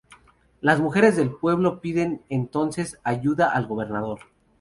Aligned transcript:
Las 0.61 0.79
mujeres 0.79 1.15
del 1.15 1.29
pueblo 1.31 1.79
piden 1.79 2.23
entonces 2.27 2.99
ayuda 3.03 3.51
al 3.51 3.67
gobernador. 3.67 4.21